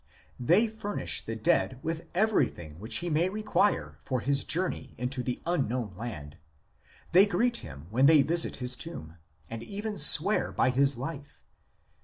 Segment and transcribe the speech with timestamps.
[0.39, 5.39] They furnish the dead with everything which he may require for his journey into the
[5.45, 6.37] unknown land,
[7.11, 9.17] they greet him when they visit his tomb,
[9.47, 11.43] and even swear by his life.